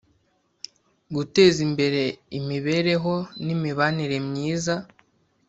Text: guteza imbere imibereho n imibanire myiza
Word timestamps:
guteza 1.15 1.59
imbere 1.67 2.01
imibereho 2.37 3.13
n 3.43 3.47
imibanire 3.55 4.17
myiza 4.27 4.75